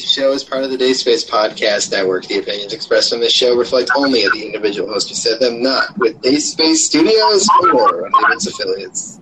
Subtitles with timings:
[0.00, 2.24] This show is part of the Dacespace Podcast Network.
[2.24, 5.62] The opinions expressed on this show reflect only of the individual host who said them,
[5.62, 9.20] not with Dacespace Studios or any of its affiliates.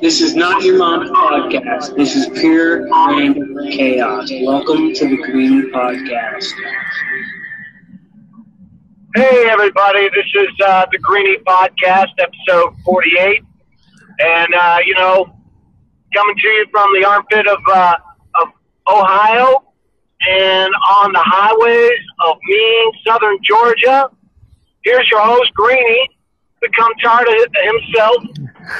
[0.00, 1.96] This is not your mom's podcast.
[1.96, 4.32] This is pure random chaos.
[4.32, 6.52] Welcome to the Green Podcast.
[9.14, 13.44] Hey, everybody, this is uh, the Greenie Podcast, episode 48.
[14.18, 15.36] And, uh, you know,
[16.12, 18.09] coming to you from the armpit of, uh, of
[18.90, 19.64] Ohio
[20.28, 24.08] and on the highways of mean southern Georgia,
[24.84, 26.08] here's your host, Greenie,
[26.60, 28.16] become tired of himself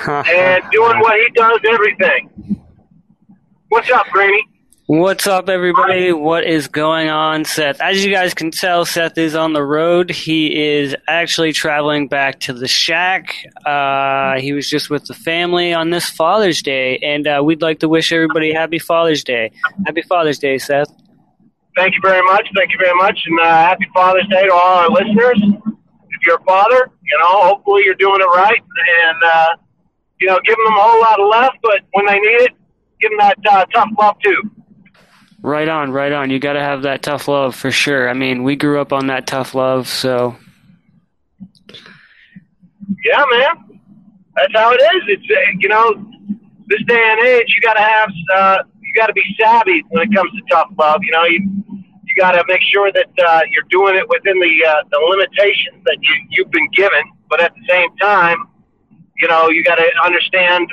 [0.28, 2.60] and doing what he does everything.
[3.68, 4.46] What's up, Greenie?
[4.92, 6.10] What's up, everybody?
[6.12, 7.80] What is going on, Seth?
[7.80, 10.10] As you guys can tell, Seth is on the road.
[10.10, 13.36] He is actually traveling back to the shack.
[13.64, 17.78] Uh, he was just with the family on this Father's Day, and uh, we'd like
[17.78, 19.52] to wish everybody Happy Father's Day.
[19.86, 20.92] Happy Father's Day, Seth.
[21.76, 22.48] Thank you very much.
[22.56, 23.16] Thank you very much.
[23.26, 25.40] And uh, happy Father's Day to all our listeners.
[25.40, 28.60] If you're a father, you know, hopefully you're doing it right.
[29.04, 29.46] And, uh,
[30.20, 32.50] you know, giving them a whole lot of love, but when they need it,
[33.00, 34.50] give them that uh, tough love, too.
[35.42, 36.30] Right on, right on.
[36.30, 38.08] You got to have that tough love for sure.
[38.08, 40.36] I mean, we grew up on that tough love, so.
[43.04, 43.80] Yeah, man.
[44.36, 45.02] That's how it is.
[45.08, 45.94] It's, uh, you know,
[46.68, 50.08] this day and age, you got to have, uh, you got to be savvy when
[50.08, 51.00] it comes to tough love.
[51.02, 51.40] You know, you,
[52.10, 55.82] you got to make sure that uh, you're doing it within the uh, the limitations
[55.84, 58.48] that you you've been given, but at the same time,
[59.18, 60.68] you know you got to understand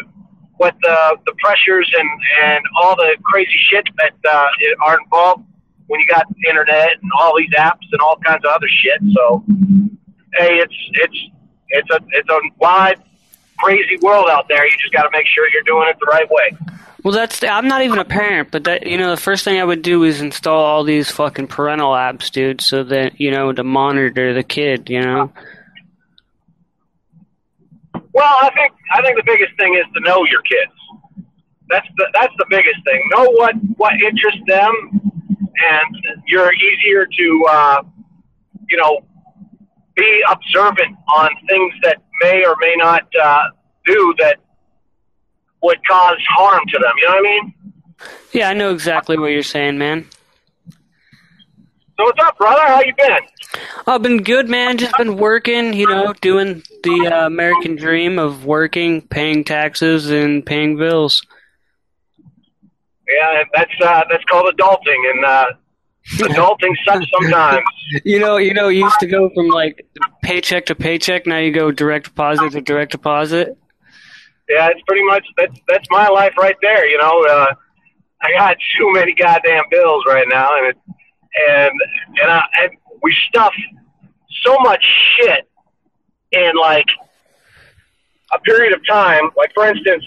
[0.57, 2.09] what the the pressures and
[2.43, 4.47] and all the crazy shit that uh,
[4.85, 5.43] are involved
[5.87, 9.01] when you got internet and all these apps and all kinds of other shit.
[9.13, 9.43] So,
[10.35, 11.17] hey, it's it's
[11.69, 13.01] it's a it's a wide
[13.57, 14.65] crazy world out there.
[14.65, 16.57] You just got to make sure you're doing it the right way.
[17.03, 19.63] Well, that's I'm not even a parent, but that you know the first thing I
[19.63, 23.63] would do is install all these fucking parental apps, dude, so that you know to
[23.63, 25.31] monitor the kid, you know.
[28.17, 30.73] Well, I think I think the biggest thing is to know your kids.
[31.69, 32.99] That's the that's the biggest thing.
[33.11, 34.73] Know what what interests them,
[35.29, 37.83] and you're easier to uh,
[38.71, 39.05] you know
[39.95, 43.43] be observant on things that may or may not uh,
[43.85, 44.37] do that
[45.61, 46.91] would cause harm to them.
[46.99, 47.53] You know what I mean?
[48.31, 50.07] Yeah, I know exactly what you're saying, man.
[51.97, 52.61] So what's up, brother?
[52.61, 53.17] How you been?
[53.87, 54.77] I've been good, man.
[54.77, 60.45] Just been working, you know, doing the uh, American dream of working, paying taxes, and
[60.45, 61.25] paying bills.
[63.09, 65.45] Yeah, that's uh, that's called adulting, and uh,
[66.19, 67.65] adulting sucks sometimes.
[68.03, 69.83] You know, you know, you used to go from like
[70.21, 71.25] paycheck to paycheck.
[71.25, 73.57] Now you go direct deposit to direct deposit.
[74.47, 76.87] Yeah, it's pretty much that's that's my life right there.
[76.87, 77.53] You know, uh,
[78.21, 80.77] I got too many goddamn bills right now, and it,
[81.49, 81.71] and
[82.21, 82.71] and, I, and
[83.01, 83.53] we stuff
[84.43, 84.83] so much
[85.15, 85.49] shit
[86.31, 86.87] in like
[88.33, 89.29] a period of time.
[89.35, 90.03] Like for instance,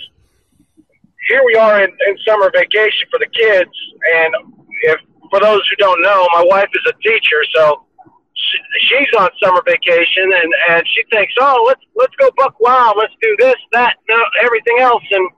[1.28, 3.70] here we are in, in summer vacation for the kids,
[4.14, 4.34] and
[4.82, 7.86] if for those who don't know, my wife is a teacher, so
[8.34, 8.58] she,
[8.88, 13.14] she's on summer vacation, and and she thinks, oh, let's let's go buck wild, let's
[13.22, 15.30] do this, that, no, everything else, and,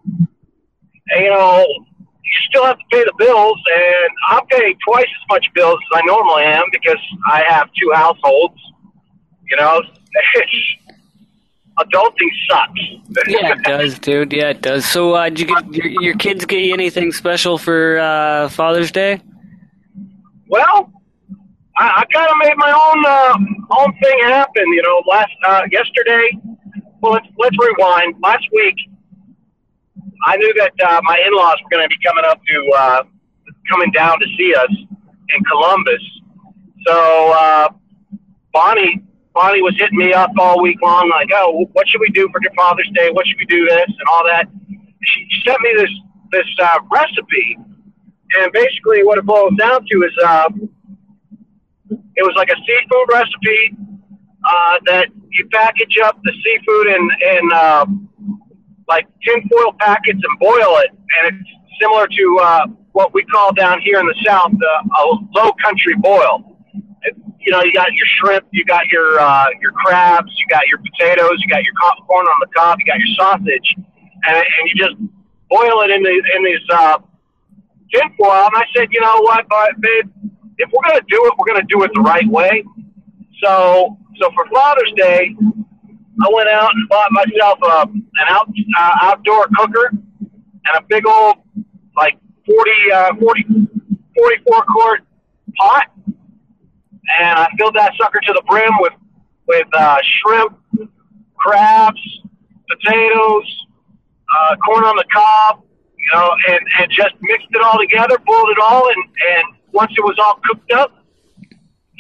[1.11, 1.67] and you know.
[2.25, 6.03] You still have to pay the bills, and I'm paying twice as much bills as
[6.03, 7.01] I normally am because
[7.31, 8.55] I have two households.
[9.51, 9.83] You know,
[11.79, 12.81] adulting sucks.
[13.27, 14.33] Yeah, it does, dude.
[14.33, 14.87] Yeah, it does.
[14.87, 18.93] So, uh, did you get your, your kids get you anything special for uh, Father's
[18.93, 19.21] Day?
[20.49, 20.93] Well,
[21.79, 24.65] I, I kind of made my own uh, own thing happen.
[24.67, 26.31] You know, last uh, yesterday.
[27.01, 28.15] Well, let's let's rewind.
[28.23, 28.77] Last week,
[30.25, 33.03] I knew that uh, my in-laws were going to be coming up to uh,
[33.71, 36.03] coming down to see us in Columbus.
[36.87, 37.69] So uh,
[38.53, 39.03] Bonnie
[39.35, 42.41] Bonnie was hitting me up all week long, like, "Oh, what should we do for
[42.43, 43.11] your Father's Day?
[43.11, 44.49] What should we do this and all that?"
[45.05, 45.91] She sent me this
[46.33, 47.57] this uh, recipe,
[48.39, 50.49] and basically what it boils down to is uh,
[52.17, 53.77] it was like a seafood recipe
[54.45, 57.87] uh, that you package up the seafood in in uh,
[58.93, 61.51] like tinfoil packets and boil it, and it's
[61.81, 65.03] similar to uh, what we call down here in the South uh, a
[65.35, 66.59] low country boil.
[67.03, 70.67] It, you know, you got your shrimp, you got your uh, your crabs, you got
[70.69, 71.75] your potatoes, you got your
[72.07, 74.97] corn on the cob, you got your sausage, and, and you just
[75.49, 76.99] boil it in these in these uh,
[77.93, 78.47] tinfoil.
[78.47, 79.47] And I said, you know what,
[79.81, 80.11] babe,
[80.59, 82.63] if we're gonna do it, we're gonna do it the right way.
[83.43, 85.35] So, so for Father's Day,
[86.21, 88.49] I went out and bought myself a, an out
[88.79, 91.37] uh, outdoor cooker and a big old
[91.97, 93.45] like 40, uh, 40,
[94.17, 95.01] 44 quart
[95.57, 95.87] pot,
[97.19, 98.93] and I filled that sucker to the brim with
[99.49, 100.59] with uh, shrimp,
[101.37, 102.01] crabs,
[102.71, 103.67] potatoes,
[104.41, 105.63] uh, corn on the cob,
[105.99, 109.93] you know, and and just mixed it all together, boiled it all, and and once
[109.97, 110.93] it was all cooked up,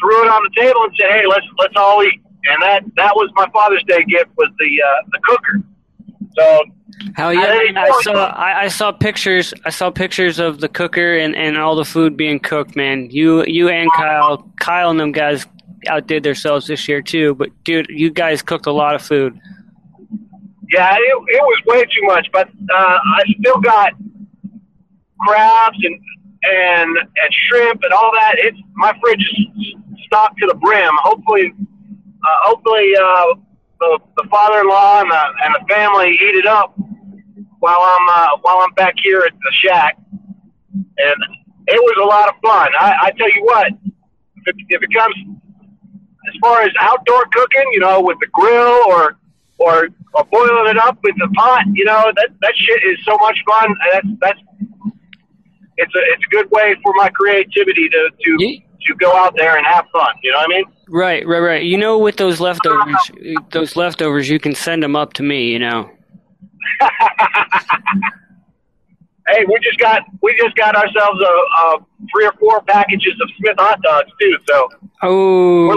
[0.00, 3.14] threw it on the table and said, "Hey, let's let's all eat." And that that
[3.14, 5.62] was my Father's Day gift was the uh, the cooker.
[6.36, 6.64] So
[7.16, 7.40] Hell yeah!
[7.40, 7.76] man.
[7.76, 9.54] I saw I, I saw pictures.
[9.64, 12.76] I saw pictures of the cooker and, and all the food being cooked.
[12.76, 15.46] Man, you you and Kyle, Kyle and them guys
[15.88, 17.34] outdid themselves this year too.
[17.34, 19.38] But dude, you guys cooked a lot of food.
[20.70, 23.92] Yeah, it, it was way too much, but uh, I still got
[25.20, 26.00] crabs and
[26.44, 28.34] and and shrimp and all that.
[28.38, 29.74] It's my fridge is
[30.06, 30.92] stocked to the brim.
[31.02, 31.52] Hopefully,
[32.24, 33.34] uh, hopefully uh,
[33.80, 36.74] the the father-in-law and the and the family eat it up
[37.58, 39.96] while I'm uh, while I'm back here at the shack,
[40.72, 41.16] and
[41.66, 42.70] it was a lot of fun.
[42.78, 45.14] I, I tell you what, if it, if it comes
[46.28, 49.16] as far as outdoor cooking, you know, with the grill or
[49.58, 53.16] or or boiling it up with the pot, you know, that that shit is so
[53.18, 53.74] much fun.
[53.92, 54.40] That's that's
[55.76, 58.58] it's a it's a good way for my creativity to to Yeah.
[58.86, 60.08] To go out there and have fun.
[60.22, 60.64] You know what I mean?
[60.88, 61.62] Right, right, right.
[61.62, 63.10] You know, with those leftovers,
[63.50, 65.50] those leftovers, you can send them up to me.
[65.50, 65.90] You know.
[69.28, 71.78] Hey, we just got we just got ourselves a, a
[72.12, 74.36] three or four packages of Smith hot dogs too.
[74.48, 74.68] So
[75.02, 75.68] Oh,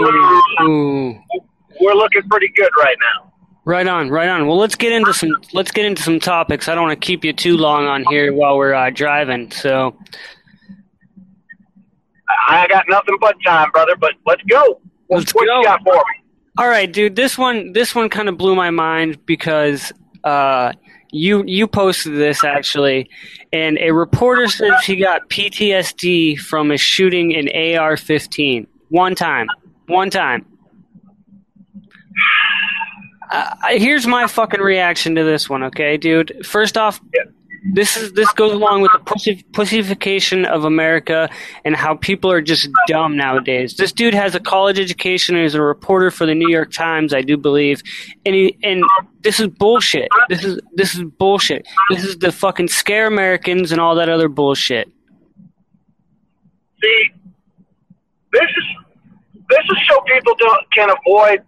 [1.80, 3.32] we're looking pretty good right now.
[3.64, 4.48] right on, right on.
[4.48, 6.68] Well, let's get into some let's get into some topics.
[6.68, 9.50] I don't want to keep you too long on here while we're uh, driving.
[9.52, 9.96] So,
[12.48, 13.96] I got nothing but time, brother.
[13.96, 14.80] But let's go.
[15.08, 15.58] Let's what go.
[15.60, 16.22] you got for me?
[16.58, 17.16] all right, dude.
[17.16, 19.92] This one this one kind of blew my mind because
[20.24, 20.72] uh,
[21.12, 23.08] you you posted this actually,
[23.52, 29.46] and a reporter says he got PTSD from a shooting in AR-15 one time,
[29.86, 30.46] one time.
[33.32, 36.46] Uh, here's my fucking reaction to this one, okay, dude.
[36.46, 37.24] First off, Yeah.
[37.72, 41.28] This is this goes along with the pussy, pussification of America
[41.64, 43.76] and how people are just dumb nowadays.
[43.76, 47.12] This dude has a college education and is a reporter for the New York Times,
[47.12, 47.82] I do believe,
[48.24, 48.84] and he, and
[49.22, 50.08] this is bullshit.
[50.28, 51.66] This is this is bullshit.
[51.90, 54.88] This is the fucking scare Americans and all that other bullshit.
[56.82, 57.10] See,
[58.32, 58.64] this is
[59.48, 61.42] this is so people don't, can avoid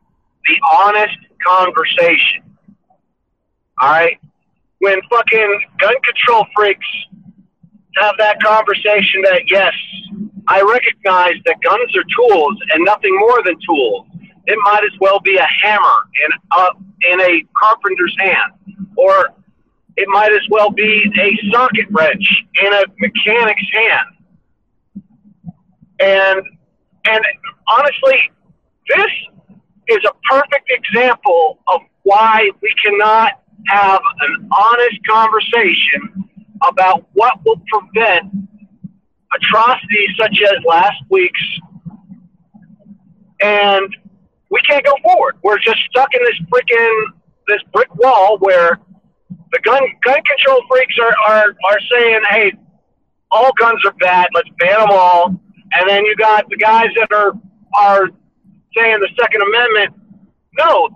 [0.46, 1.16] the honest
[1.46, 2.42] conversation.
[3.80, 4.18] All right,
[4.80, 6.86] when fucking gun control freaks
[7.96, 9.72] have that conversation that yes,
[10.46, 14.06] I recognize that guns are tools and nothing more than tools.
[14.46, 16.68] It might as well be a hammer in a
[17.12, 18.52] in a carpenter's hand,
[18.96, 19.30] or
[19.96, 24.08] it might as well be a socket wrench in a mechanic's hand.
[26.00, 26.42] And
[27.04, 27.24] and
[27.72, 28.30] honestly,
[28.96, 29.10] this
[29.88, 36.24] is a perfect example of why we cannot have an honest conversation
[36.66, 38.32] about what will prevent
[39.34, 41.40] atrocities such as last week's
[43.40, 43.96] and
[44.50, 45.36] we can't go forward.
[45.42, 47.04] We're just stuck in this freaking
[47.46, 48.78] this brick wall where
[49.52, 52.52] the gun gun control freaks are, are, are saying, hey,
[53.30, 55.28] all guns are bad, let's ban them all.
[55.72, 57.32] And then you got the guys that are
[57.78, 58.08] are
[58.76, 59.94] saying the Second Amendment.
[60.58, 60.88] No,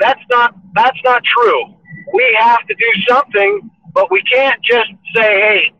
[0.00, 1.77] that's not that's not true.
[2.12, 5.72] We have to do something, but we can't just say, hey,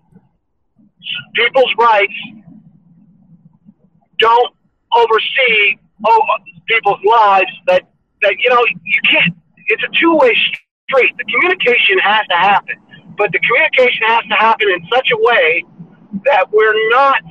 [1.34, 2.12] people's rights
[4.18, 4.54] don't
[4.94, 6.20] oversee oh,
[6.66, 7.50] people's lives.
[7.66, 7.88] That
[8.22, 9.34] that you know you can't.
[9.66, 10.34] It's a two way
[10.88, 11.14] street.
[11.18, 12.76] The communication has to happen,
[13.16, 15.64] but the communication has to happen in such a way
[16.24, 17.22] that we're not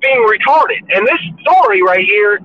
[0.00, 0.80] being retarded.
[0.94, 2.40] And this story right here,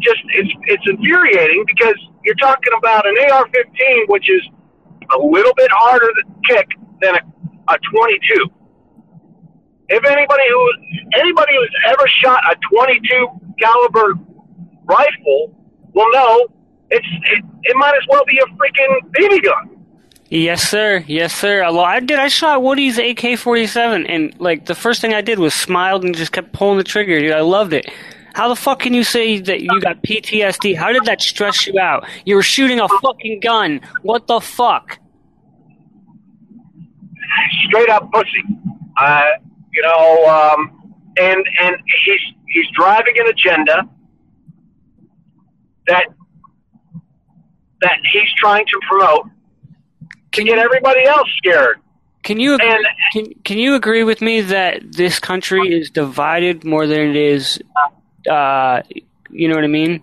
[0.00, 1.96] just it's it's infuriating because
[2.28, 4.42] you're talking about an AR-15, which is
[5.14, 6.68] a little bit harder to kick
[7.00, 8.50] than a, a 22.
[9.88, 10.72] If anybody who
[11.18, 14.12] anybody who's ever shot a 22 caliber
[14.84, 15.54] rifle
[15.94, 16.48] will know
[16.90, 19.70] it's it, it might as well be a freaking BB gun.
[20.28, 21.02] Yes, sir.
[21.06, 21.62] Yes, sir.
[21.62, 22.18] I, I did.
[22.18, 26.32] I shot Woody's AK-47, and like the first thing I did was smiled and just
[26.32, 27.32] kept pulling the trigger, dude.
[27.32, 27.90] I loved it.
[28.38, 30.76] How the fuck can you say that you got PTSD?
[30.76, 32.06] How did that stress you out?
[32.24, 33.80] You were shooting a fucking gun.
[34.02, 35.00] What the fuck?
[37.66, 38.44] straight up pussy.
[38.96, 39.24] Uh,
[39.72, 43.88] you know, um, and and he's he's driving an agenda
[45.88, 46.04] that
[47.80, 49.26] that he's trying to promote
[50.30, 51.80] to get everybody else scared.
[52.22, 56.62] Can you agree, And- can can you agree with me that this country is divided
[56.62, 57.60] more than it is?
[58.28, 58.82] Uh,
[59.30, 60.02] you know what I mean?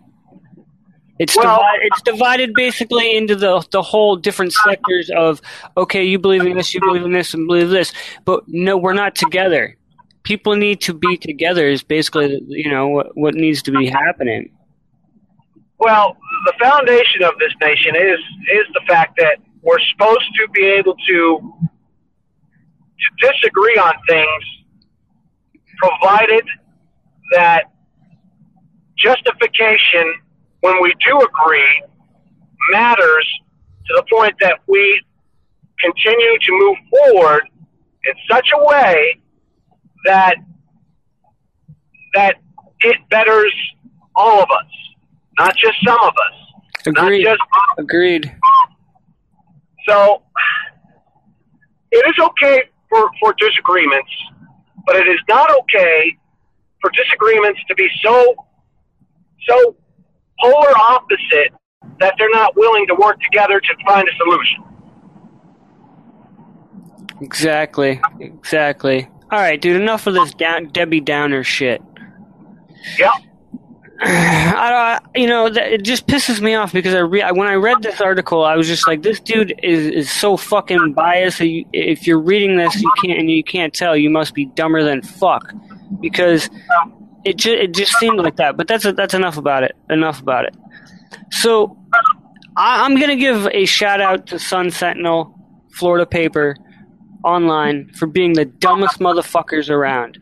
[1.17, 5.41] It's Well- divided, it's divided basically into the the whole different sectors of
[5.77, 7.93] okay, you believe in this, you believe in this, and believe this,
[8.25, 9.77] but no, we're not together.
[10.23, 11.67] People need to be together.
[11.67, 14.51] Is basically you know what what needs to be happening.
[15.77, 18.19] Well, the foundation of this nation is
[18.51, 21.53] is the fact that we're supposed to be able to
[22.99, 24.43] to disagree on things,
[25.77, 26.45] provided
[27.33, 27.71] that
[28.97, 30.13] justification
[30.61, 31.83] when we do agree
[32.71, 33.27] matters
[33.87, 35.01] to the point that we
[35.79, 37.43] continue to move forward
[38.05, 39.19] in such a way
[40.05, 40.35] that
[42.13, 42.35] that
[42.81, 43.53] it betters
[44.15, 44.65] all of us,
[45.37, 47.23] not just some of us, Agreed.
[47.25, 47.41] not just
[47.77, 48.35] Agreed.
[49.87, 50.21] so
[51.91, 54.09] it is okay for, for disagreements,
[54.85, 56.15] but it is not okay
[56.81, 58.35] for disagreements to be so
[59.47, 59.75] so
[60.41, 61.53] polar opposite
[61.99, 64.63] that they're not willing to work together to find a solution.
[67.21, 68.01] Exactly.
[68.19, 69.07] Exactly.
[69.31, 69.79] All right, dude.
[69.81, 71.81] Enough of this down, Debbie Downer shit.
[72.99, 73.11] Yep.
[74.01, 77.53] I don't, you know, that, it just pisses me off because I re- when I
[77.53, 81.39] read this article, I was just like, this dude is, is so fucking biased.
[81.41, 83.95] If you're reading this, you can't and you can't tell.
[83.95, 85.53] You must be dumber than fuck
[86.01, 86.49] because
[87.25, 88.55] it ju- it just seemed like that.
[88.57, 89.75] But that's that's enough about it.
[89.89, 90.55] Enough about it.
[91.31, 91.77] So
[92.55, 95.37] I, I'm gonna give a shout out to Sun Sentinel,
[95.71, 96.55] Florida paper,
[97.23, 100.19] online for being the dumbest motherfuckers around.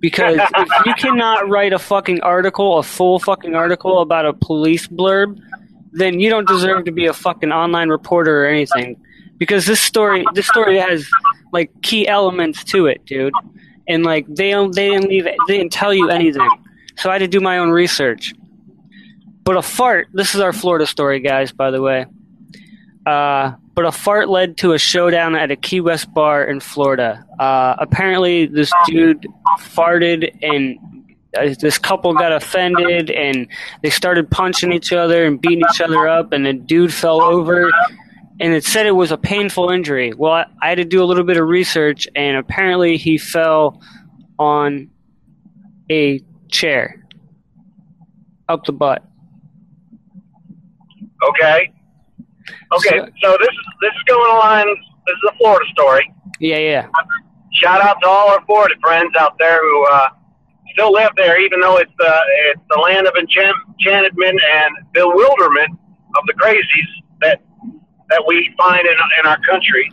[0.00, 4.86] Because if you cannot write a fucking article, a full fucking article about a police
[4.86, 5.40] blurb,
[5.92, 9.00] then you don't deserve to be a fucking online reporter or anything.
[9.38, 11.06] Because this story, this story has
[11.52, 13.32] like key elements to it, dude,
[13.88, 16.48] and like they don't, they didn't leave, they didn't tell you anything.
[16.96, 18.32] So I had to do my own research.
[19.44, 20.08] But a fart.
[20.12, 21.52] This is our Florida story, guys.
[21.52, 22.06] By the way.
[23.04, 27.24] Uh, but a fart led to a showdown at a Key West bar in Florida.
[27.38, 29.26] Uh, apparently, this dude
[29.58, 30.78] farted, and
[31.36, 33.48] uh, this couple got offended, and
[33.82, 37.70] they started punching each other and beating each other up, and the dude fell over,
[38.40, 40.12] and it said it was a painful injury.
[40.16, 43.80] Well, I, I had to do a little bit of research, and apparently, he fell
[44.38, 44.90] on
[45.90, 47.04] a chair
[48.48, 49.04] up the butt.
[51.28, 51.72] Okay.
[52.72, 52.98] Okay.
[52.98, 54.64] So- So this is this is going along.
[55.06, 56.12] This is a Florida story.
[56.40, 56.88] Yeah, yeah.
[57.54, 60.08] Shout out to all our Florida friends out there who uh,
[60.72, 62.14] still live there, even though it's the
[62.50, 65.70] it's the land of enchant- enchantment and bewilderment
[66.16, 67.40] of the crazies that
[68.10, 69.90] that we find in in our country.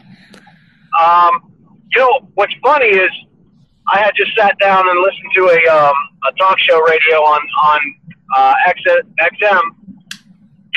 [1.02, 1.52] Um,
[1.94, 3.10] you know what's funny is
[3.92, 5.96] I had just sat down and listened to a um,
[6.28, 7.96] a talk show radio on on
[8.36, 9.62] uh, XM,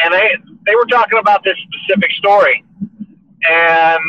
[0.02, 0.36] and they
[0.66, 2.64] they were talking about this specific story,
[3.48, 4.00] and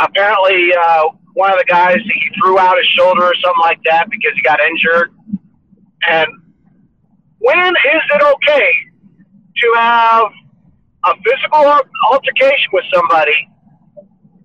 [0.00, 1.04] apparently uh,
[1.34, 4.42] one of the guys he threw out his shoulder or something like that because he
[4.42, 5.12] got injured.
[6.08, 6.28] And
[7.38, 8.72] when is it okay
[9.62, 10.30] to have
[11.04, 13.48] a physical altercation with somebody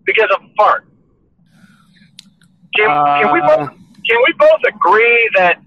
[0.05, 0.85] because of a fart?
[2.75, 3.47] Can, can we Uh.
[3.57, 3.69] both
[4.05, 5.61] can we both agree that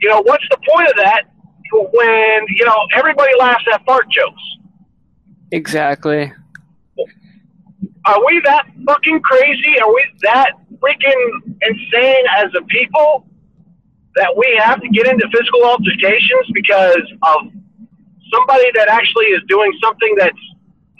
[0.00, 1.22] you know what's the point of that
[1.72, 4.42] when you know everybody laughs at fart jokes?
[5.52, 6.32] Exactly.
[8.06, 9.80] Are we that fucking crazy?
[9.80, 13.26] Are we that freaking insane as a people
[14.16, 17.52] that we have to get into physical altercations because of
[18.34, 20.38] somebody that actually is doing something that's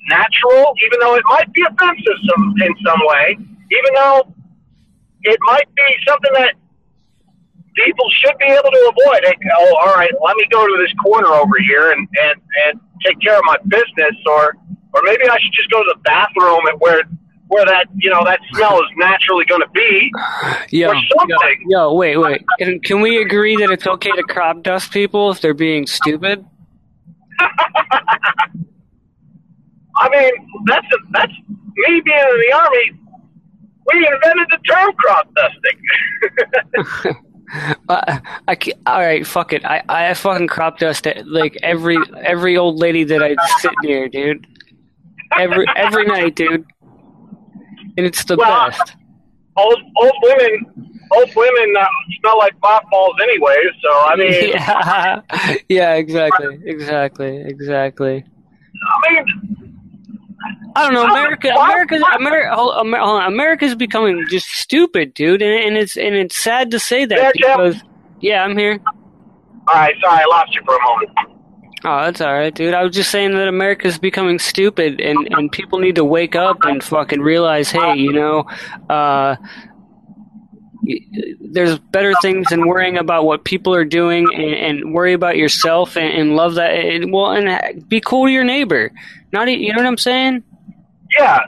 [0.08, 4.22] natural, even though it might be offensive some in some way, even though
[5.22, 6.54] it might be something that
[7.74, 9.24] people should be able to avoid.
[9.58, 13.20] Oh, all right, let me go to this corner over here and, and, and take
[13.20, 14.56] care of my business, or
[14.92, 17.02] or maybe I should just go to the bathroom at where
[17.48, 20.12] where that you know that smell is naturally going to be.
[20.70, 21.64] Yo, Or something.
[21.68, 22.42] yo, yo, wait, wait.
[22.58, 26.44] Can, can we agree that it's okay to crop dust people if they're being stupid?
[29.96, 30.32] I mean,
[30.66, 31.32] that's a, that's
[31.76, 32.92] me being in the army.
[33.92, 37.16] We invented the term crop dusting.
[38.46, 39.64] I ca- all right, fuck it.
[39.64, 44.08] I, I fucking crop dust it, like every every old lady that I sit near,
[44.08, 44.46] dude.
[45.38, 46.64] Every every night, dude.
[47.96, 48.96] And it's the Well, best.
[49.56, 51.86] old old women, old women uh,
[52.20, 53.56] smell like balls anyway.
[53.82, 55.20] So I mean, yeah,
[55.68, 58.24] yeah, exactly, exactly, exactly.
[59.06, 59.24] I mean,
[60.76, 61.06] I don't know.
[61.06, 66.36] America, America, America, hold on, America's becoming just stupid, dude, and, and it's and it's
[66.36, 67.82] sad to say that Yeah, Jeff?
[68.20, 68.80] yeah, I'm here.
[69.68, 71.10] All right, sorry, I lost you for a moment.
[71.86, 72.72] Oh, that's all right, dude.
[72.72, 76.64] I was just saying that America's becoming stupid, and and people need to wake up
[76.64, 78.44] and fucking realize, hey, you know,
[78.88, 79.36] uh,
[81.40, 85.96] there's better things than worrying about what people are doing, and, and worry about yourself
[85.96, 86.72] and, and love that.
[86.72, 88.92] And, well, and be cool to your neighbor.
[89.32, 90.42] Not, you know what I'm saying?
[91.18, 91.40] Yeah,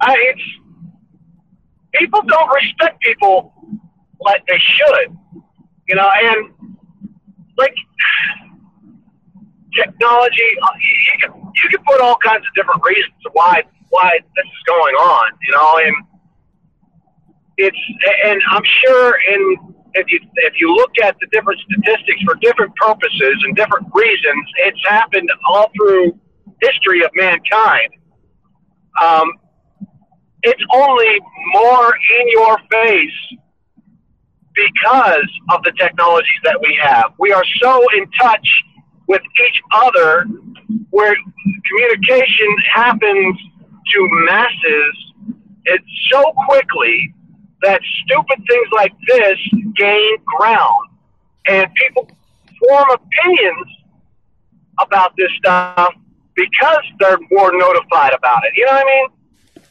[0.00, 0.42] I, it's
[1.92, 3.52] people don't respect people
[4.20, 5.16] like they should,
[5.88, 6.52] you know, and
[7.56, 7.74] like
[9.74, 14.44] technology, uh, you can you can put all kinds of different reasons why why this
[14.44, 15.94] is going on, you know, and
[17.60, 17.76] it's
[18.24, 22.74] and I'm sure in if you if you look at the different statistics for different
[22.76, 26.18] purposes and different reasons, it's happened all through
[26.62, 27.90] history of mankind.
[29.02, 29.30] Um,
[30.42, 31.20] it's only
[31.52, 33.38] more in your face
[34.54, 37.12] because of the technologies that we have.
[37.18, 38.46] We are so in touch
[39.06, 40.24] with each other
[40.90, 41.14] where
[41.68, 43.36] communication happens
[43.92, 45.10] to masses
[45.64, 47.14] it's so quickly
[47.62, 49.38] that stupid things like this
[49.76, 50.88] gain ground
[51.48, 52.08] and people
[52.58, 53.66] form opinions
[54.80, 55.94] about this stuff
[56.34, 58.52] because they're more notified about it.
[58.56, 59.06] You know what I mean?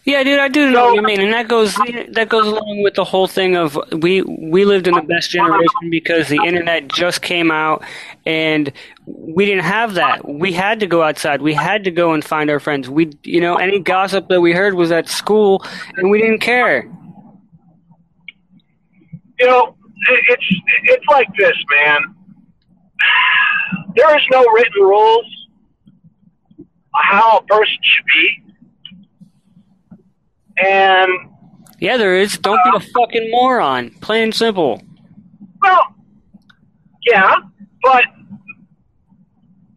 [0.05, 2.95] Yeah, dude, I do know what you mean, and that goes that goes along with
[2.95, 7.21] the whole thing of we we lived in the best generation because the internet just
[7.21, 7.83] came out,
[8.25, 8.71] and
[9.05, 10.27] we didn't have that.
[10.27, 11.41] We had to go outside.
[11.43, 12.89] We had to go and find our friends.
[12.89, 15.63] We, you know, any gossip that we heard was at school,
[15.97, 16.89] and we didn't care.
[19.39, 19.75] You know,
[20.29, 20.45] it's
[20.83, 22.15] it's like this, man.
[23.95, 25.25] There is no written rules
[26.93, 29.97] how a person should be,
[30.63, 31.09] and
[31.79, 32.37] Yeah, there is.
[32.37, 33.91] Don't be a fucking moron.
[34.01, 34.81] Plain and simple.
[35.61, 35.81] well,
[37.07, 37.35] yeah,
[37.81, 38.03] but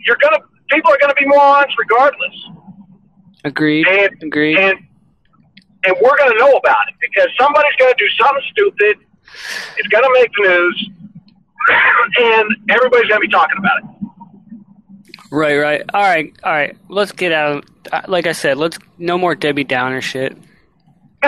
[0.06, 0.38] you're gonna
[0.70, 2.48] people are gonna be morons regardless,
[3.44, 3.86] Agreed.
[3.86, 4.58] and Agreed.
[4.58, 4.78] and
[5.84, 8.96] and we're gonna know about it because somebody's gonna do something stupid.
[9.76, 10.90] It's gonna make the news,
[12.18, 13.84] and everybody's gonna be talking about it.
[15.30, 15.82] Right, right.
[15.94, 16.76] All right, all right.
[16.88, 17.64] Let's get out.
[17.90, 20.36] uh, Like I said, let's no more Debbie Downer shit.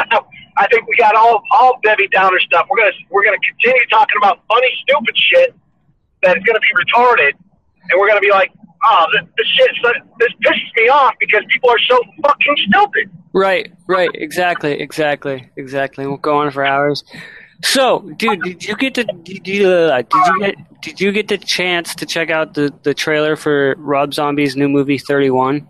[0.56, 2.66] I think we got all all Debbie Downer stuff.
[2.70, 5.54] We're gonna we're gonna continue talking about funny, stupid shit
[6.22, 7.32] that is gonna be retarded,
[7.90, 8.52] and we're gonna be like,
[8.86, 9.70] oh, this, this shit,
[10.18, 13.10] this pisses me off because people are so fucking stupid.
[13.32, 14.10] Right, right.
[14.14, 16.06] Exactly, exactly, exactly.
[16.06, 17.02] We'll go on for hours.
[17.62, 21.28] So, dude, did you get the did you, uh, did you get did you get
[21.28, 25.68] the chance to check out the the trailer for Rob Zombie's new movie Thirty One?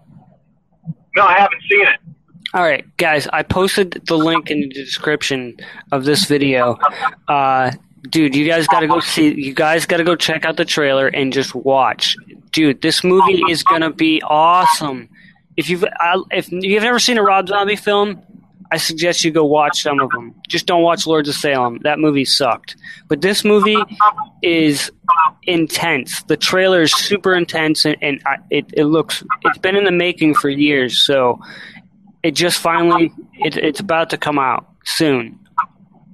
[1.16, 2.00] No, I haven't seen it.
[2.54, 5.56] All right, guys, I posted the link in the description
[5.92, 6.78] of this video.
[7.28, 7.72] Uh,
[8.10, 9.34] dude, you guys got to go see.
[9.34, 12.16] You guys got to go check out the trailer and just watch.
[12.52, 15.08] Dude, this movie is gonna be awesome.
[15.56, 18.22] If you've I, if you've never seen a Rob Zombie film,
[18.74, 20.34] I suggest you go watch some of them.
[20.48, 21.78] Just don't watch Lords of Salem.
[21.84, 22.74] That movie sucked.
[23.06, 23.76] But this movie
[24.42, 24.90] is
[25.44, 26.24] intense.
[26.24, 29.22] The trailer is super intense, and, and I, it it looks.
[29.44, 31.40] It's been in the making for years, so
[32.24, 35.38] it just finally it, it's about to come out soon.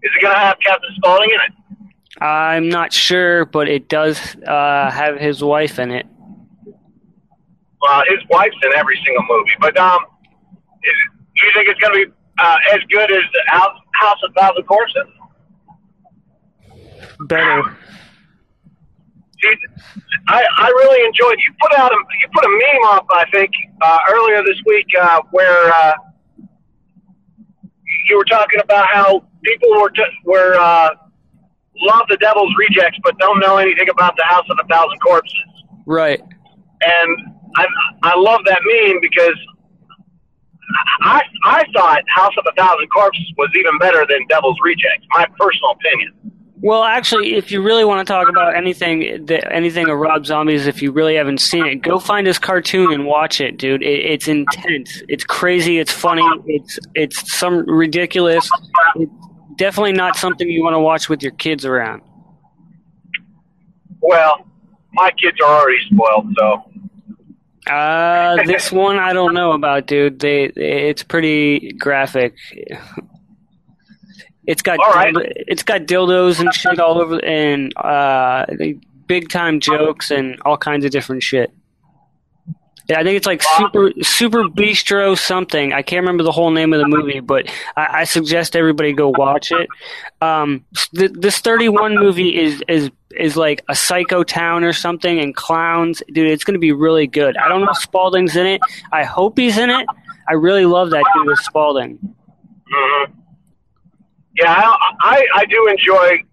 [0.03, 2.23] Is it gonna have Captain Spaulding in it?
[2.23, 6.05] I'm not sure, but it does uh, have his wife in it.
[7.81, 10.05] Well, his wife's in every single movie, but um,
[10.83, 10.93] is,
[11.41, 14.65] do you think it's gonna be uh, as good as the House, House of Thousand
[14.65, 15.07] Corpses?
[17.27, 17.77] Better.
[19.43, 19.55] See,
[20.29, 21.39] I, I really enjoyed.
[21.39, 24.87] You put out a you put a meme up, I think, uh, earlier this week
[25.01, 25.93] uh, where uh,
[28.09, 30.91] you were talking about how people were just were uh,
[31.81, 35.35] love the Devil's Rejects, but don't know anything about the House of a Thousand Corpses.
[35.87, 36.21] Right.
[36.83, 37.17] And
[37.57, 37.67] I
[38.03, 39.37] I love that meme because
[41.03, 45.07] I I thought House of a Thousand Corpses was even better than Devil's Rejects.
[45.11, 46.13] My personal opinion.
[46.63, 49.03] Well, actually, if you really want to talk about anything,
[49.51, 53.07] anything of Rob Zombie's, if you really haven't seen it, go find his cartoon and
[53.07, 53.83] watch it, dude.
[53.83, 55.03] It, it's intense.
[55.09, 55.79] It's crazy.
[55.79, 56.23] It's funny.
[56.47, 58.51] It's it's some ridiculous.
[58.97, 59.13] It's
[59.57, 62.03] definitely not something you want to watch with your kids around.
[64.03, 64.47] Well,
[64.93, 66.70] my kids are already spoiled, so
[67.67, 70.21] Uh, this one I don't know about, dude.
[70.21, 72.35] They it's pretty graphic.
[74.47, 75.15] It's got right.
[75.19, 78.47] it's got dildos and shit all over, and uh,
[79.07, 81.53] big time jokes and all kinds of different shit.
[82.91, 85.73] Yeah, I think it's like Super Superbeasto something.
[85.73, 89.11] I can't remember the whole name of the movie, but I, I suggest everybody go
[89.11, 89.69] watch it.
[90.21, 90.65] Um,
[90.97, 96.03] th- this 31 movie is is is like a psycho town or something, and clowns,
[96.13, 96.33] dude.
[96.33, 97.37] It's going to be really good.
[97.37, 98.61] I don't know if Spaulding's in it.
[98.91, 99.87] I hope he's in it.
[100.29, 101.97] I really love that dude with Spaulding.
[101.97, 103.13] Mm-hmm.
[104.35, 106.25] Yeah, I, I I do enjoy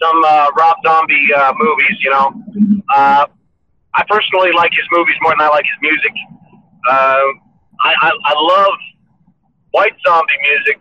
[0.00, 1.98] some uh, Rob Zombie uh, movies.
[2.00, 2.42] You know,
[2.94, 3.26] uh,
[3.94, 6.12] I personally like his movies more than I like his music.
[6.88, 7.26] Uh,
[7.84, 8.78] I, I I love
[9.72, 10.78] White Zombie music.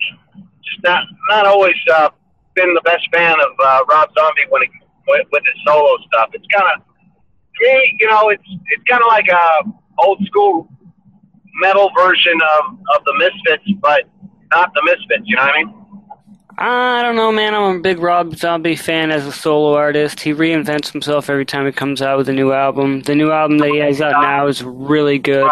[0.63, 2.09] Just not not always uh,
[2.55, 4.69] been the best fan of uh, Rob Zombie when it
[5.07, 6.29] with, with his solo stuff.
[6.33, 10.69] It's kind of to me, you know, it's it's kind of like a old school
[11.61, 14.03] metal version of of the Misfits, but
[14.51, 15.23] not the Misfits.
[15.25, 15.80] You know what I mean?
[16.57, 17.55] I don't know, man.
[17.55, 20.19] I'm a big Rob Zombie fan as a solo artist.
[20.19, 23.01] He reinvents himself every time he comes out with a new album.
[23.01, 25.49] The new album that he has out now is really good.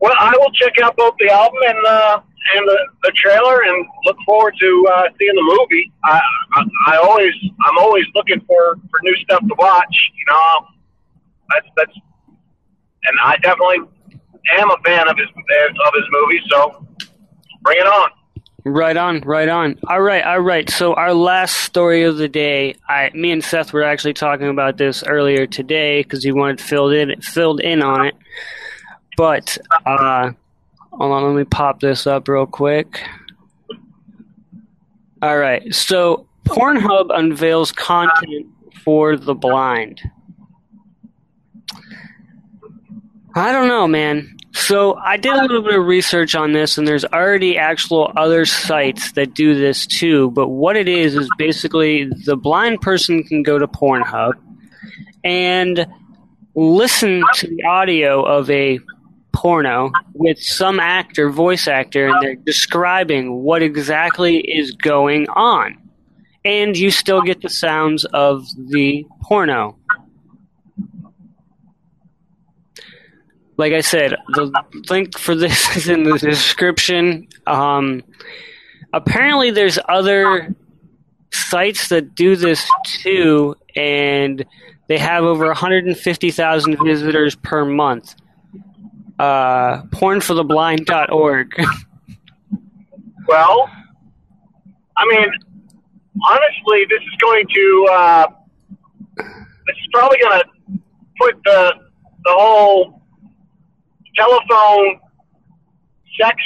[0.00, 2.20] Well, I will check out both the album and uh,
[2.56, 5.92] and the, the trailer, and look forward to uh, seeing the movie.
[6.04, 6.20] I,
[6.54, 9.96] I I always I'm always looking for for new stuff to watch.
[10.16, 10.66] You know,
[11.54, 11.98] that's that's,
[13.04, 13.78] and I definitely
[14.52, 16.42] am a fan of his of his movies.
[16.48, 16.86] So
[17.62, 18.10] bring it on.
[18.64, 19.78] Right on, right on.
[19.86, 20.68] All right, all right.
[20.68, 24.76] So our last story of the day, I, me and Seth were actually talking about
[24.76, 28.16] this earlier today because he wanted filled in, filled in on it.
[29.16, 30.32] But uh,
[30.92, 33.00] hold on, let me pop this up real quick.
[35.22, 38.46] All right, so Pornhub unveils content
[38.84, 40.00] for the blind.
[43.34, 44.37] I don't know, man.
[44.58, 48.44] So I did a little bit of research on this, and there's already actual other
[48.44, 50.30] sites that do this too.
[50.32, 54.32] But what it is is basically the blind person can go to Pornhub
[55.24, 55.86] and
[56.54, 58.78] listen to the audio of a
[59.32, 65.78] porno with some actor, voice actor, and they're describing what exactly is going on.
[66.44, 69.77] And you still get the sounds of the porno.
[73.58, 74.52] Like I said, the
[74.88, 77.26] link for this is in the description.
[77.46, 78.04] Um,
[78.92, 80.54] apparently, there's other
[81.32, 82.70] sites that do this
[83.02, 84.44] too, and
[84.86, 88.14] they have over 150,000 visitors per month.
[89.18, 91.54] Uh, pornfortheblind.org.
[93.26, 93.68] well,
[94.96, 95.28] I mean,
[96.24, 98.26] honestly, this is going to uh,
[99.16, 100.80] this is probably going to
[101.18, 101.72] put the
[102.24, 102.98] the whole
[104.18, 105.00] telephone
[106.20, 106.36] sex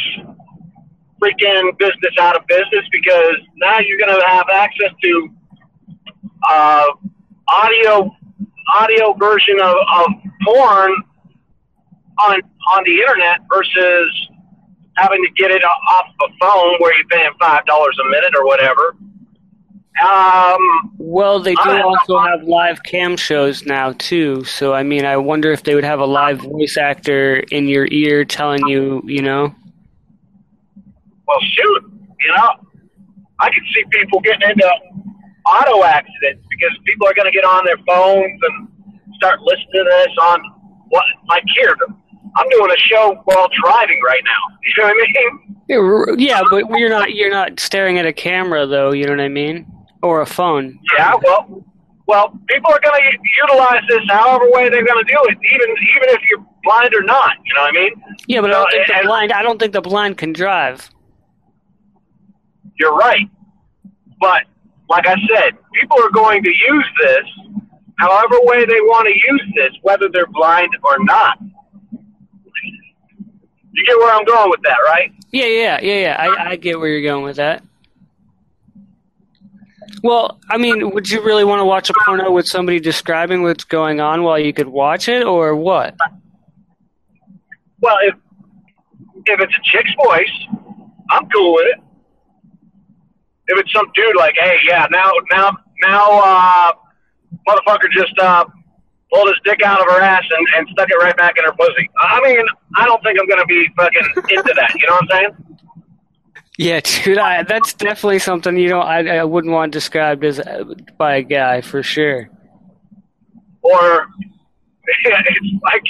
[1.23, 5.29] freaking business out of business because now you're going to have access to
[6.51, 6.85] uh,
[7.49, 8.11] audio
[8.75, 10.07] audio version of, of
[10.45, 10.93] porn
[12.21, 12.41] on
[12.73, 14.29] on the internet versus
[14.97, 18.45] having to get it off a phone where you're paying five dollars a minute or
[18.47, 18.97] whatever.
[20.01, 24.43] Um, well, they do also have live cam shows now too.
[24.45, 27.87] So I mean, I wonder if they would have a live voice actor in your
[27.91, 29.55] ear telling you, you know.
[31.29, 31.83] Well, shoot,
[32.21, 32.51] you know,
[33.41, 34.69] I can see people getting into
[35.47, 38.69] auto accidents because people are going to get on their phones and
[39.17, 40.41] start listening to this on
[40.89, 41.77] what, like here.
[42.37, 44.57] I'm doing a show while driving right now.
[44.65, 46.21] You know what I mean?
[46.21, 48.93] Yeah, but you're not you're not staring at a camera though.
[48.93, 49.67] You know what I mean?
[50.03, 50.79] Or a phone.
[50.97, 51.65] Yeah, well,
[52.07, 55.71] well, people are going to utilize this however way they're going to do it, even
[55.71, 57.37] even if you're blind or not.
[57.45, 58.03] You know what I mean?
[58.27, 59.33] Yeah, but I don't think the blind.
[59.33, 60.91] I don't think the blind can drive.
[62.79, 63.29] You're right,
[64.21, 64.43] but
[64.89, 67.25] like I said, people are going to use this
[67.99, 71.39] however way they want to use this, whether they're blind or not.
[73.75, 75.13] You get where I'm going with that, right?
[75.31, 76.17] Yeah, yeah, yeah, yeah.
[76.19, 77.63] I, I get where you're going with that.
[80.03, 83.65] Well, I mean, would you really want to watch a porno with somebody describing what's
[83.65, 85.97] going on while you could watch it, or what?
[87.81, 88.15] Well, if
[89.27, 90.47] if it's a chick's voice,
[91.11, 91.81] I'm cool with it.
[93.49, 96.73] If it's some dude like, hey, yeah, now now now, uh,
[97.49, 98.45] motherfucker just uh,
[99.13, 101.53] pulled his dick out of her ass and, and stuck it right back in her
[101.53, 101.89] pussy.
[102.01, 102.45] I mean,
[102.77, 104.75] I don't think I'm gonna be fucking into that.
[104.75, 105.52] You know what I'm saying?
[106.59, 110.41] Yeah, dude, I, that's definitely something you know I, I wouldn't want described as
[110.99, 112.29] by a guy for sure.
[113.63, 114.07] Or
[114.87, 115.83] it's like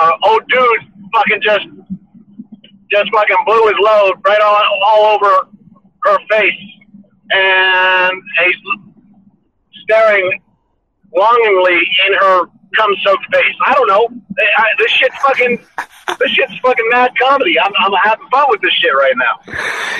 [0.00, 1.66] uh, old dude fucking just
[2.90, 5.48] just fucking blew his load right all all over
[6.04, 6.52] her face,
[7.32, 8.56] and he's
[9.84, 10.40] staring
[11.14, 12.44] longingly in her
[12.76, 13.56] cum soaked face.
[13.66, 14.08] I don't know.
[14.58, 15.58] I, this shit's fucking.
[16.18, 17.58] This shit's fucking mad comedy.
[17.58, 19.38] I'm, I'm having fun with this shit right now.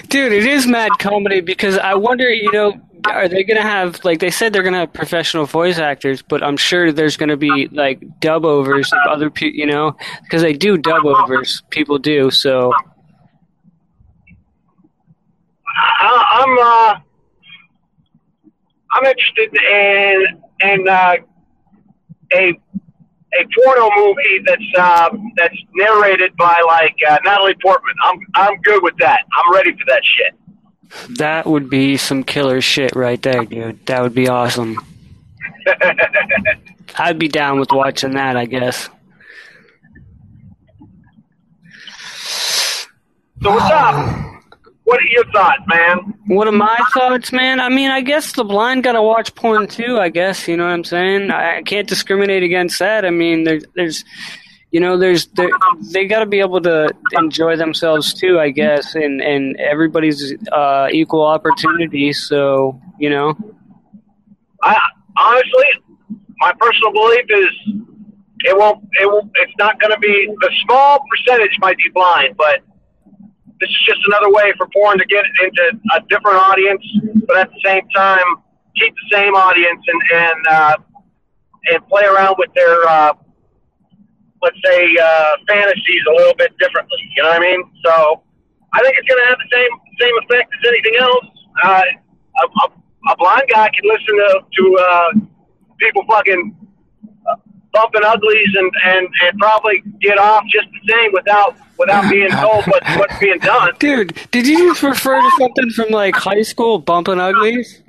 [0.08, 2.74] Dude, it is mad comedy because I wonder, you know,
[3.06, 6.20] are they going to have, like, they said they're going to have professional voice actors,
[6.20, 9.96] but I'm sure there's going to be, like, dub overs of other people, you know,
[10.24, 11.62] because they do dub overs.
[11.70, 12.72] People do, so.
[16.00, 17.00] I, I'm, uh,
[18.94, 21.14] I'm interested in, in, uh,
[22.32, 22.58] a
[23.38, 27.94] a porno movie that's uh, that's narrated by like uh, Natalie Portman.
[28.04, 29.20] I'm I'm good with that.
[29.36, 31.18] I'm ready for that shit.
[31.18, 33.86] That would be some killer shit right there, dude.
[33.86, 34.76] That would be awesome.
[36.98, 38.88] I'd be down with watching that, I guess.
[43.42, 44.26] So what's up?
[44.90, 45.98] What are your thoughts, man?
[46.26, 47.60] What are my thoughts, man?
[47.60, 50.00] I mean, I guess the blind gotta watch porn too.
[50.00, 51.30] I guess you know what I'm saying.
[51.30, 53.04] I can't discriminate against that.
[53.04, 54.04] I mean, there, there's,
[54.72, 55.48] you know, there's there,
[55.92, 58.40] they gotta be able to enjoy themselves too.
[58.40, 62.12] I guess, and and everybody's uh, equal opportunity.
[62.12, 63.36] So you know,
[64.64, 64.76] I
[65.16, 65.66] honestly,
[66.40, 67.84] my personal belief is
[68.40, 68.82] it won't.
[69.00, 69.30] It won't.
[69.36, 72.64] It's not going to be the small percentage might be blind, but
[73.60, 76.82] this is just another way for porn to get into a different audience,
[77.26, 78.24] but at the same time
[78.76, 80.76] keep the same audience and and uh,
[81.72, 83.12] and play around with their uh,
[84.42, 86.98] let's say uh, fantasies a little bit differently.
[87.16, 87.62] You know what I mean?
[87.84, 88.22] So
[88.72, 91.26] I think it's going to have the same same effect as anything else.
[91.62, 91.82] Uh,
[92.40, 95.10] a, a, a blind guy can listen to to uh,
[95.78, 96.56] people fucking
[97.72, 102.64] bumping uglies and, and, and probably get off just the same without without being told
[102.66, 103.70] what, what's being done.
[103.78, 107.82] Dude, did you just refer to something from like high school, bumping uglies?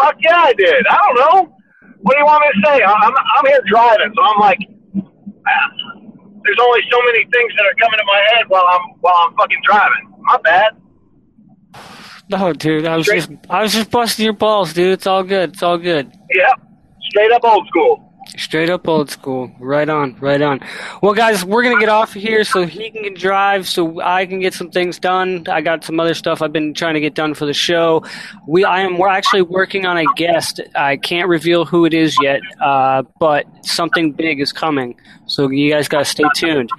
[0.00, 0.86] Fuck yeah, I did.
[0.88, 1.56] I don't know.
[2.00, 2.82] What do you want me to say?
[2.84, 4.58] I'm I'm here driving, so I'm like,
[4.94, 5.98] ah,
[6.44, 9.36] there's only so many things that are coming to my head while I'm while I'm
[9.36, 10.14] fucking driving.
[10.20, 10.76] My bad.
[12.30, 13.28] No, dude, I was Straight.
[13.28, 14.92] just I was just busting your balls, dude.
[14.92, 15.54] It's all good.
[15.54, 16.12] It's all good.
[16.30, 16.60] Yep.
[17.10, 18.07] Straight up old school.
[18.36, 19.50] Straight up old school.
[19.58, 20.60] Right on, right on.
[21.02, 24.40] Well, guys, we're gonna get off of here so he can drive, so I can
[24.40, 25.46] get some things done.
[25.48, 28.04] I got some other stuff I've been trying to get done for the show.
[28.46, 30.60] We, I am, we're actually working on a guest.
[30.74, 34.94] I can't reveal who it is yet, uh, but something big is coming.
[35.26, 36.70] So you guys gotta stay tuned.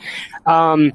[0.46, 0.94] Um,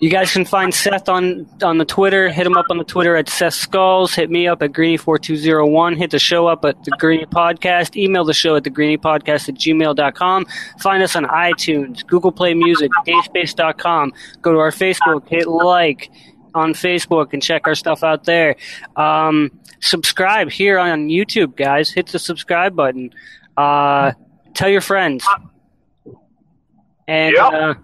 [0.00, 2.28] you guys can find Seth on on the Twitter.
[2.28, 4.14] Hit him up on the Twitter at Seth Skulls.
[4.14, 5.96] Hit me up at Greenie4201.
[5.96, 7.96] Hit the show up at the Greenie Podcast.
[7.96, 10.46] Email the show at the Greenie Podcast at gmail.com.
[10.78, 14.12] Find us on iTunes, Google Play Music, GameSpace.com.
[14.40, 16.10] Go to our Facebook, hit like
[16.54, 18.56] on Facebook and check our stuff out there.
[18.96, 21.90] Um, subscribe here on YouTube, guys.
[21.90, 23.10] Hit the subscribe button.
[23.56, 24.12] Uh,
[24.54, 25.26] tell your friends.
[27.08, 27.52] And yep.
[27.52, 27.74] uh,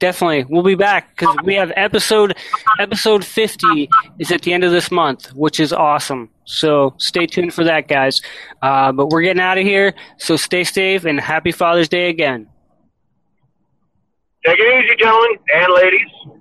[0.00, 0.44] definitely.
[0.48, 2.36] We'll be back because we have episode
[2.80, 6.30] episode 50 is at the end of this month which is awesome.
[6.44, 8.20] So stay tuned for that guys.
[8.60, 12.48] Uh, but we're getting out of here so stay safe and happy father's day again.
[14.44, 16.39] Take it easy gentlemen and ladies